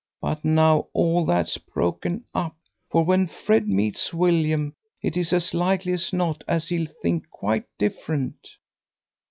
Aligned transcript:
But 0.19 0.43
now 0.43 0.87
all 0.93 1.27
that's 1.27 1.59
broke 1.59 2.05
up, 2.33 2.57
for 2.89 3.03
when 3.05 3.27
Fred 3.27 3.67
meets 3.67 4.11
William 4.11 4.73
it 5.03 5.15
is 5.15 5.31
as 5.31 5.53
likely 5.53 5.93
as 5.93 6.11
not 6.11 6.43
as 6.47 6.69
he'll 6.69 6.89
think 7.03 7.29
quite 7.29 7.65
different." 7.77 8.49